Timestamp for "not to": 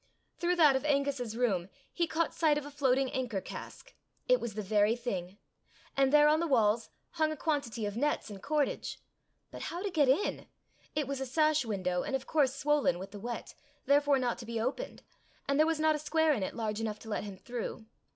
14.17-14.45